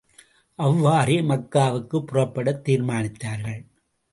அவ்வாறே 0.59 1.21
மக்காவுக்குப் 1.21 2.07
புறப்படத் 2.07 2.63
தீர்மானித்தார்கள். 2.69 3.61